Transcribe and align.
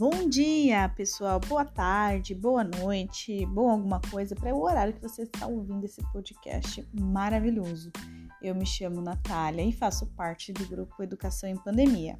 Bom 0.00 0.30
dia, 0.30 0.88
pessoal. 0.88 1.38
Boa 1.38 1.62
tarde, 1.62 2.34
boa 2.34 2.64
noite, 2.64 3.44
bom 3.44 3.68
alguma 3.68 4.00
coisa 4.00 4.34
para 4.34 4.54
o 4.54 4.62
horário 4.62 4.94
que 4.94 5.02
você 5.02 5.24
está 5.24 5.46
ouvindo 5.46 5.84
esse 5.84 6.00
podcast 6.10 6.88
maravilhoso. 6.98 7.92
Eu 8.40 8.54
me 8.54 8.64
chamo 8.64 9.02
Natália 9.02 9.62
e 9.62 9.70
faço 9.70 10.06
parte 10.16 10.54
do 10.54 10.66
grupo 10.66 11.02
Educação 11.02 11.50
em 11.50 11.56
Pandemia. 11.58 12.16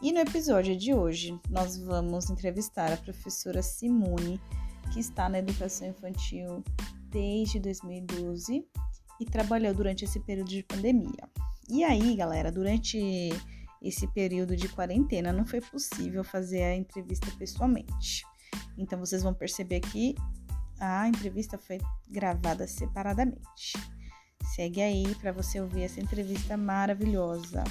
E 0.00 0.12
no 0.12 0.20
episódio 0.20 0.76
de 0.76 0.94
hoje, 0.94 1.36
nós 1.50 1.76
vamos 1.76 2.30
entrevistar 2.30 2.92
a 2.92 2.96
professora 2.96 3.60
Simone, 3.60 4.40
que 4.92 5.00
está 5.00 5.28
na 5.28 5.40
educação 5.40 5.88
infantil 5.88 6.62
desde 7.10 7.58
2012 7.58 8.64
e 9.18 9.24
trabalhou 9.24 9.74
durante 9.74 10.04
esse 10.04 10.20
período 10.20 10.48
de 10.50 10.62
pandemia. 10.62 11.28
E 11.68 11.82
aí, 11.82 12.14
galera, 12.14 12.52
durante 12.52 13.30
esse 13.82 14.06
período 14.08 14.56
de 14.56 14.68
quarentena 14.68 15.32
não 15.32 15.46
foi 15.46 15.60
possível 15.60 16.22
fazer 16.22 16.62
a 16.62 16.76
entrevista 16.76 17.26
pessoalmente. 17.38 18.24
Então 18.76 18.98
vocês 18.98 19.22
vão 19.22 19.32
perceber 19.32 19.80
que 19.80 20.14
a 20.78 21.08
entrevista 21.08 21.58
foi 21.58 21.78
gravada 22.08 22.66
separadamente. 22.66 23.72
Segue 24.54 24.80
aí 24.80 25.14
para 25.16 25.32
você 25.32 25.60
ouvir 25.60 25.82
essa 25.82 26.00
entrevista 26.00 26.56
maravilhosa. 26.56 27.64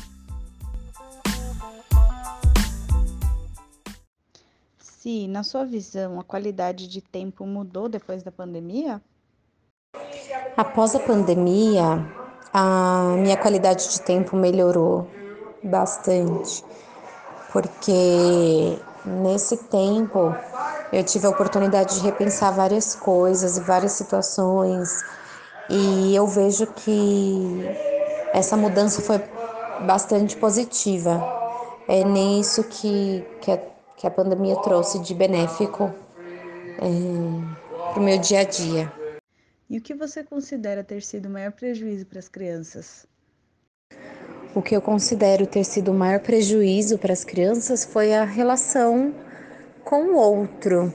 Se, 4.79 5.27
na 5.27 5.43
sua 5.43 5.65
visão, 5.65 6.19
a 6.19 6.23
qualidade 6.23 6.87
de 6.87 7.01
tempo 7.01 7.45
mudou 7.45 7.87
depois 7.87 8.21
da 8.21 8.31
pandemia? 8.31 9.01
Após 10.55 10.93
a 10.93 10.99
pandemia, 10.99 12.05
a 12.53 13.15
minha 13.17 13.37
qualidade 13.37 13.89
de 13.91 14.01
tempo 14.01 14.35
melhorou 14.35 15.09
bastante, 15.63 16.63
porque 17.51 18.79
nesse 19.05 19.57
tempo 19.57 20.35
eu 20.91 21.03
tive 21.03 21.27
a 21.27 21.29
oportunidade 21.29 21.95
de 21.95 22.01
repensar 22.01 22.51
várias 22.51 22.95
coisas 22.95 23.57
e 23.57 23.61
várias 23.61 23.93
situações, 23.93 25.03
e 25.69 26.15
eu 26.15 26.25
vejo 26.25 26.65
que 26.67 27.63
essa 28.33 28.57
mudança 28.57 29.01
foi 29.01 29.21
bastante 29.85 30.35
positiva. 30.37 31.21
É 31.87 32.03
nisso 32.03 32.63
que, 32.63 33.25
que, 33.41 33.51
a, 33.51 33.57
que 33.97 34.07
a 34.07 34.11
pandemia 34.11 34.55
trouxe 34.57 34.99
de 34.99 35.13
benéfico 35.13 35.93
é, 36.77 37.91
para 37.91 37.99
o 37.99 38.03
meu 38.03 38.17
dia 38.19 38.41
a 38.41 38.43
dia. 38.43 38.91
E 39.69 39.77
o 39.77 39.81
que 39.81 39.93
você 39.93 40.23
considera 40.23 40.83
ter 40.83 41.01
sido 41.01 41.27
o 41.27 41.29
maior 41.29 41.51
prejuízo 41.51 42.05
para 42.05 42.19
as 42.19 42.27
crianças? 42.27 43.05
O 44.55 44.61
que 44.61 44.75
eu 44.75 44.81
considero 44.81 45.45
ter 45.45 45.63
sido 45.63 45.91
o 45.91 45.93
maior 45.93 46.19
prejuízo 46.19 46.97
para 46.97 47.13
as 47.13 47.23
crianças 47.23 47.85
foi 47.85 48.13
a 48.13 48.23
relação 48.23 49.13
com 49.83 50.13
o 50.13 50.15
outro, 50.15 50.93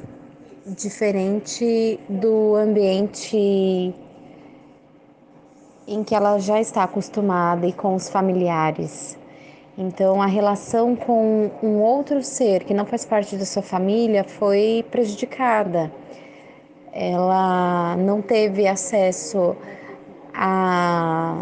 diferente 0.66 1.98
do 2.08 2.56
ambiente 2.56 3.94
em 5.86 6.02
que 6.02 6.14
ela 6.14 6.38
já 6.38 6.60
está 6.60 6.84
acostumada 6.84 7.66
e 7.66 7.72
com 7.72 7.94
os 7.94 8.08
familiares. 8.08 9.18
Então, 9.76 10.22
a 10.22 10.26
relação 10.26 10.96
com 10.96 11.50
um 11.62 11.80
outro 11.80 12.22
ser 12.22 12.64
que 12.64 12.72
não 12.72 12.86
faz 12.86 13.04
parte 13.04 13.36
da 13.36 13.44
sua 13.44 13.62
família 13.62 14.24
foi 14.24 14.84
prejudicada 14.90 15.90
ela 16.94 17.96
não 17.96 18.22
teve 18.22 18.68
acesso 18.68 19.56
a 20.32 21.34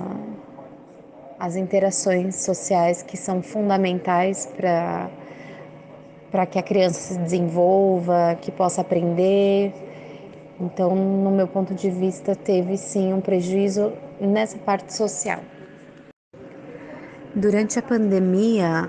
as 1.43 1.57
interações 1.57 2.37
sociais 2.37 3.03
que 3.03 3.17
são 3.17 3.43
fundamentais 3.43 4.47
para 4.47 5.11
para 6.31 6.47
que 6.47 6.59
a 6.59 6.63
criança 6.63 6.99
se 6.99 7.19
desenvolva, 7.19 8.39
que 8.41 8.51
possa 8.51 8.81
aprender. 8.81 9.71
Então, 10.59 10.95
no 10.95 11.31
meu 11.31 11.47
ponto 11.47 11.75
de 11.75 11.91
vista, 11.91 12.35
teve 12.35 12.79
sim 12.79 13.13
um 13.13 13.21
prejuízo 13.21 13.93
nessa 14.19 14.57
parte 14.57 14.95
social. 14.95 15.41
Durante 17.35 17.79
a 17.79 17.83
pandemia, 17.83 18.89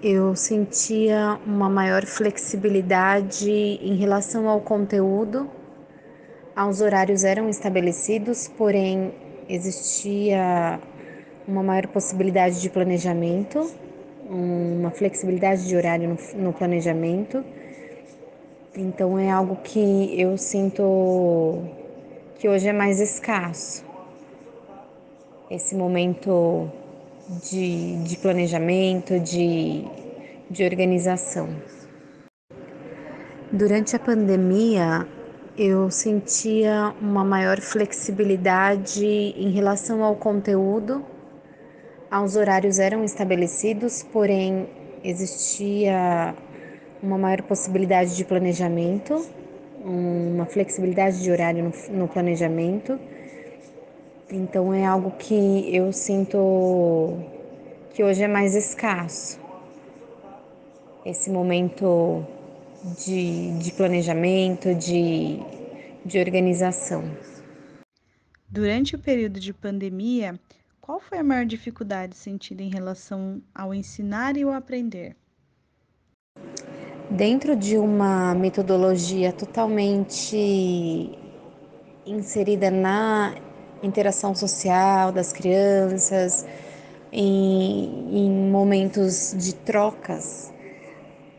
eu 0.00 0.36
sentia 0.36 1.40
uma 1.44 1.68
maior 1.68 2.04
flexibilidade 2.06 3.50
em 3.50 3.96
relação 3.96 4.48
ao 4.48 4.60
conteúdo 4.60 5.50
os 6.68 6.80
horários 6.80 7.24
eram 7.24 7.48
estabelecidos, 7.48 8.46
porém 8.56 9.12
existia 9.48 10.78
uma 11.46 11.62
maior 11.62 11.86
possibilidade 11.88 12.60
de 12.60 12.70
planejamento, 12.70 13.70
uma 14.28 14.90
flexibilidade 14.90 15.66
de 15.66 15.76
horário 15.76 16.08
no, 16.08 16.42
no 16.42 16.52
planejamento. 16.52 17.44
Então 18.76 19.18
é 19.18 19.30
algo 19.30 19.56
que 19.56 20.20
eu 20.20 20.36
sinto 20.36 21.62
que 22.38 22.48
hoje 22.48 22.68
é 22.68 22.72
mais 22.72 23.00
escasso. 23.00 23.84
Esse 25.50 25.74
momento 25.74 26.70
de, 27.50 28.02
de 28.02 28.16
planejamento, 28.16 29.20
de, 29.20 29.84
de 30.50 30.64
organização. 30.64 31.48
Durante 33.52 33.94
a 33.94 33.98
pandemia, 33.98 35.06
eu 35.56 35.88
sentia 35.90 36.92
uma 37.00 37.24
maior 37.24 37.60
flexibilidade 37.60 39.06
em 39.06 39.50
relação 39.50 40.02
ao 40.02 40.16
conteúdo. 40.16 41.04
Os 42.22 42.36
horários 42.36 42.78
eram 42.78 43.02
estabelecidos, 43.02 44.04
porém 44.04 44.68
existia 45.02 46.34
uma 47.02 47.18
maior 47.18 47.42
possibilidade 47.42 48.16
de 48.16 48.24
planejamento, 48.24 49.26
uma 49.84 50.46
flexibilidade 50.46 51.20
de 51.20 51.30
horário 51.30 51.64
no, 51.64 51.98
no 51.98 52.08
planejamento. 52.08 52.98
Então 54.30 54.72
é 54.72 54.86
algo 54.86 55.10
que 55.12 55.74
eu 55.74 55.92
sinto 55.92 57.18
que 57.92 58.04
hoje 58.04 58.22
é 58.22 58.28
mais 58.28 58.54
escasso. 58.54 59.40
Esse 61.04 61.30
momento 61.30 62.24
de, 63.04 63.58
de 63.58 63.72
planejamento, 63.72 64.72
de, 64.74 65.40
de 66.04 66.18
organização. 66.18 67.04
Durante 68.48 68.94
o 68.94 68.98
período 68.98 69.40
de 69.40 69.52
pandemia, 69.52 70.38
qual 70.84 71.00
foi 71.00 71.16
a 71.16 71.24
maior 71.24 71.46
dificuldade 71.46 72.14
sentida 72.14 72.62
em 72.62 72.68
relação 72.68 73.40
ao 73.54 73.72
ensinar 73.72 74.36
e 74.36 74.44
o 74.44 74.52
aprender? 74.52 75.16
Dentro 77.10 77.56
de 77.56 77.78
uma 77.78 78.34
metodologia 78.34 79.32
totalmente 79.32 81.10
inserida 82.04 82.70
na 82.70 83.34
interação 83.82 84.34
social 84.34 85.10
das 85.10 85.32
crianças, 85.32 86.46
em, 87.10 88.26
em 88.26 88.50
momentos 88.50 89.34
de 89.38 89.54
trocas 89.54 90.52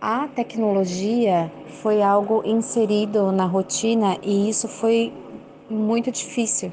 a 0.02 0.28
tecnologia 0.28 1.52
foi 1.84 2.02
algo 2.02 2.42
inserido 2.44 3.32
na 3.32 3.46
rotina 3.46 4.18
e 4.24 4.50
isso 4.50 4.68
foi 4.68 5.14
muito 5.70 6.12
difícil 6.12 6.72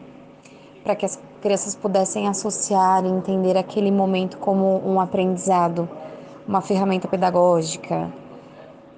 para 0.83 0.97
que 0.97 1.05
as 1.05 1.21
crianças 1.43 1.75
pudessem 1.75 2.29
associar 2.29 3.05
e 3.05 3.09
entender 3.09 3.57
aquele 3.57 3.91
momento 3.91 4.39
como 4.39 4.81
um 4.87 5.01
aprendizado, 5.01 5.89
uma 6.47 6.61
ferramenta 6.61 7.09
pedagógica. 7.09 8.09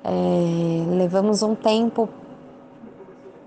É, 0.05 0.95
levamos 0.95 1.43
um 1.43 1.55
tempo 1.55 2.07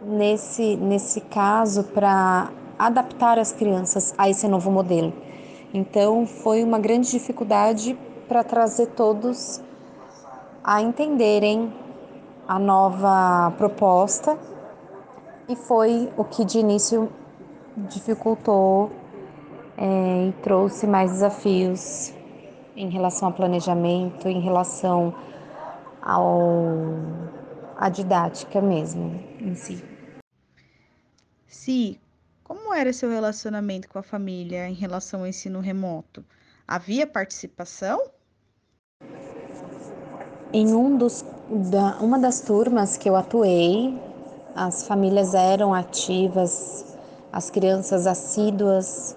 nesse, 0.03 0.75
nesse 0.78 1.22
caso 1.22 1.84
para 1.84 2.50
adaptar 2.78 3.38
as 3.38 3.52
crianças 3.52 4.16
a 4.18 4.28
esse 4.30 4.47
novo 4.47 4.72
modelo. 4.72 5.14
Então, 5.72 6.26
foi 6.26 6.64
uma 6.64 6.79
grande 6.79 7.11
dificuldade 7.11 7.96
para 8.28 8.44
trazer 8.44 8.88
todos 8.88 9.61
a 10.64 10.82
entenderem 10.82 11.72
a 12.47 12.58
nova 12.58 13.53
proposta 13.58 14.38
e 15.47 15.55
foi 15.55 16.09
o 16.17 16.23
que 16.23 16.44
de 16.44 16.58
início 16.58 17.09
dificultou 17.90 18.91
é, 19.78 20.28
e 20.29 20.34
trouxe 20.41 20.88
mais 20.88 21.12
desafios 21.12 22.14
em 22.76 22.90
relação 22.90 23.28
ao 23.28 23.34
planejamento, 23.34 24.28
em 24.28 24.40
relação 24.40 25.14
ao 26.02 26.35
a 27.78 27.90
didática 27.90 28.59
mesmo 28.59 29.24
em 29.40 29.53
si. 29.53 29.84
Si, 31.46 32.00
como 32.44 32.74
era 32.74 32.91
seu 32.91 33.09
relacionamento 33.09 33.88
com 33.88 34.00
a 34.00 34.03
família 34.03 34.68
em 34.68 34.73
relação 34.73 35.20
ao 35.20 35.28
ensino 35.28 35.59
remoto? 35.59 36.26
Havia 36.68 37.06
participação? 37.06 38.09
Em 40.52 40.73
um 40.73 40.97
dos, 40.97 41.23
da, 41.70 41.97
uma 42.00 42.18
das 42.18 42.41
turmas 42.41 42.97
que 42.97 43.08
eu 43.08 43.16
atuei, 43.16 44.02
as 44.56 44.88
famílias 44.88 45.34
eram 45.34 45.73
ativas, 45.73 46.97
as 47.32 47.50
crianças 47.50 48.08
assíduas 48.08 49.16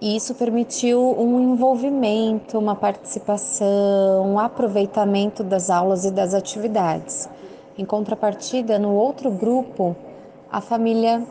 E 0.00 0.14
isso 0.14 0.34
permitiu 0.34 1.00
um 1.18 1.54
envolvimento, 1.54 2.58
uma 2.58 2.74
participação, 2.74 4.26
um 4.26 4.38
aproveitamento 4.38 5.42
das 5.42 5.70
aulas 5.70 6.04
e 6.04 6.10
das 6.10 6.34
atividades. 6.34 7.28
Em 7.78 7.84
contrapartida, 7.84 8.78
no 8.78 8.92
outro 8.92 9.30
grupo, 9.30 9.96
a 10.52 10.60
família 10.60 11.22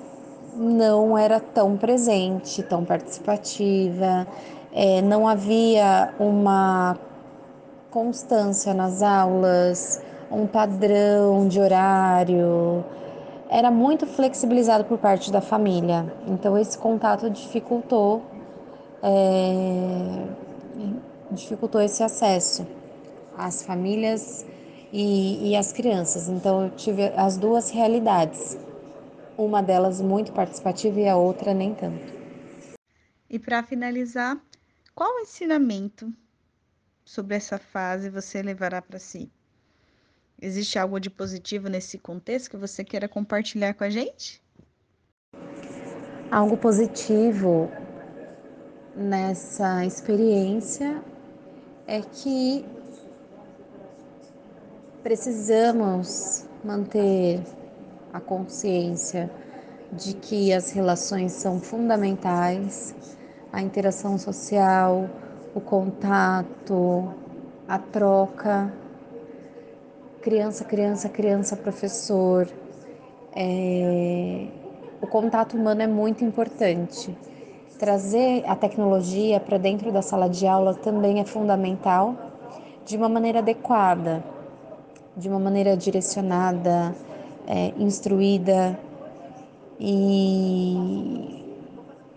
não 0.55 1.15
era 1.17 1.39
tão 1.39 1.77
presente, 1.77 2.63
tão 2.63 2.83
participativa, 2.83 4.25
é, 4.73 5.01
não 5.01 5.27
havia 5.27 6.13
uma 6.19 6.97
constância 7.91 8.73
nas 8.73 9.01
aulas, 9.03 10.01
um 10.31 10.47
padrão 10.47 11.47
de 11.47 11.59
horário, 11.59 12.83
era 13.49 13.69
muito 13.69 14.05
flexibilizado 14.05 14.85
por 14.85 14.97
parte 14.97 15.31
da 15.31 15.41
família. 15.41 16.13
Então 16.27 16.57
esse 16.57 16.77
contato 16.77 17.29
dificultou 17.29 18.23
é, 19.03 20.27
dificultou 21.31 21.81
esse 21.81 22.01
acesso 22.01 22.65
às 23.37 23.63
famílias 23.63 24.45
e, 24.91 25.51
e 25.51 25.55
às 25.55 25.71
crianças. 25.71 26.27
Então 26.29 26.63
eu 26.63 26.69
tive 26.71 27.03
as 27.15 27.37
duas 27.37 27.69
realidades, 27.69 28.57
uma 29.37 29.61
delas 29.61 30.01
muito 30.01 30.31
participativa 30.31 30.99
e 30.99 31.07
a 31.07 31.15
outra 31.15 31.53
nem 31.53 31.73
tanto. 31.73 32.13
E 33.29 33.37
para 33.37 33.61
finalizar, 33.63 34.39
qual 34.93 35.19
ensinamento 35.19 36.11
sobre 37.03 37.35
essa 37.35 37.57
fase 37.57 38.09
você 38.09 38.41
levará 38.41 38.81
para 38.81 38.97
si? 38.97 39.29
Existe 40.41 40.77
algo 40.77 40.99
de 40.99 41.09
positivo 41.09 41.69
nesse 41.69 41.97
contexto 41.97 42.49
que 42.49 42.57
você 42.57 42.83
queira 42.83 43.07
compartilhar 43.07 43.73
com 43.73 43.83
a 43.83 43.89
gente? 43.89 44.41
Algo 46.29 46.57
positivo 46.57 47.71
nessa 48.95 49.85
experiência 49.85 51.01
é 51.87 52.01
que 52.01 52.65
precisamos 55.01 56.45
manter 56.63 57.41
a 58.11 58.19
consciência 58.19 59.31
de 59.93 60.15
que 60.15 60.51
as 60.51 60.71
relações 60.71 61.31
são 61.31 61.59
fundamentais, 61.59 62.93
a 63.53 63.61
interação 63.61 64.17
social, 64.17 65.09
o 65.53 65.61
contato, 65.61 67.13
a 67.67 67.79
troca 67.79 68.73
criança, 70.25 70.65
criança, 70.65 71.07
criança, 71.07 71.55
professor. 71.55 72.47
É... 73.35 74.47
O 74.99 75.05
contato 75.05 75.55
humano 75.55 75.83
é 75.83 75.87
muito 75.87 76.25
importante. 76.25 77.15
Trazer 77.77 78.43
a 78.47 78.55
tecnologia 78.55 79.39
para 79.39 79.59
dentro 79.59 79.91
da 79.91 80.01
sala 80.01 80.27
de 80.27 80.47
aula 80.47 80.73
também 80.73 81.19
é 81.19 81.25
fundamental, 81.25 82.15
de 82.83 82.97
uma 82.97 83.07
maneira 83.07 83.37
adequada, 83.37 84.23
de 85.15 85.29
uma 85.29 85.39
maneira 85.39 85.77
direcionada, 85.77 86.95
é, 87.45 87.73
instruída 87.77 88.79
e, 89.79 91.43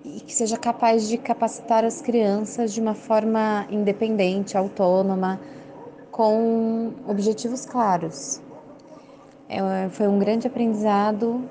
e 0.02 0.20
que 0.20 0.34
seja 0.34 0.56
capaz 0.56 1.08
de 1.08 1.18
capacitar 1.18 1.84
as 1.84 2.00
crianças 2.00 2.72
de 2.72 2.80
uma 2.80 2.94
forma 2.94 3.66
independente, 3.70 4.56
autônoma, 4.56 5.38
com 6.18 6.94
objetivos 7.06 7.64
claros. 7.64 8.42
É, 9.48 9.88
foi 9.90 10.08
um 10.08 10.18
grande 10.18 10.48
aprendizado 10.48 11.44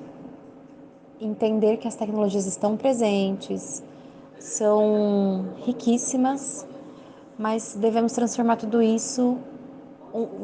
entender 1.18 1.78
que 1.78 1.88
as 1.88 1.94
tecnologias 1.94 2.44
estão 2.44 2.76
presentes, 2.76 3.82
são 4.38 5.46
riquíssimas, 5.64 6.66
mas 7.38 7.74
devemos 7.80 8.12
transformar 8.12 8.56
tudo 8.56 8.82
isso 8.82 9.38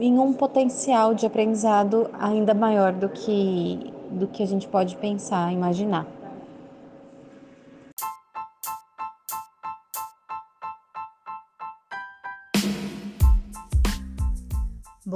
em 0.00 0.18
um 0.18 0.32
potencial 0.32 1.12
de 1.14 1.26
aprendizado 1.26 2.08
ainda 2.18 2.54
maior 2.54 2.94
do 2.94 3.10
que, 3.10 3.92
do 4.10 4.26
que 4.26 4.42
a 4.42 4.46
gente 4.46 4.66
pode 4.66 4.96
pensar, 4.96 5.52
imaginar. 5.52 6.06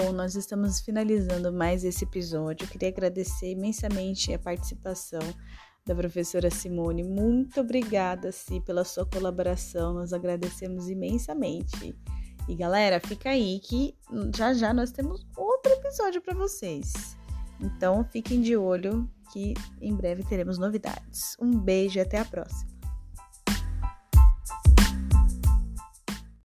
Bom, 0.00 0.12
nós 0.12 0.36
estamos 0.36 0.78
finalizando 0.78 1.52
mais 1.52 1.82
esse 1.82 2.04
episódio. 2.04 2.64
Eu 2.64 2.68
queria 2.68 2.88
agradecer 2.88 3.50
imensamente 3.50 4.32
a 4.32 4.38
participação 4.38 5.18
da 5.84 5.92
professora 5.92 6.48
Simone. 6.50 7.02
Muito 7.02 7.60
obrigada, 7.60 8.30
Si, 8.30 8.60
pela 8.60 8.84
sua 8.84 9.04
colaboração. 9.04 9.94
Nós 9.94 10.12
agradecemos 10.12 10.88
imensamente. 10.88 11.96
E 12.48 12.54
galera, 12.54 13.00
fica 13.00 13.30
aí 13.30 13.58
que 13.58 13.92
já 14.36 14.54
já 14.54 14.72
nós 14.72 14.92
temos 14.92 15.26
outro 15.36 15.72
episódio 15.72 16.22
para 16.22 16.34
vocês. 16.34 17.16
Então 17.60 18.04
fiquem 18.04 18.40
de 18.40 18.56
olho 18.56 19.10
que 19.32 19.54
em 19.80 19.96
breve 19.96 20.22
teremos 20.22 20.58
novidades. 20.58 21.34
Um 21.40 21.58
beijo 21.58 21.98
e 21.98 22.02
até 22.02 22.20
a 22.20 22.24
próxima. 22.24 22.77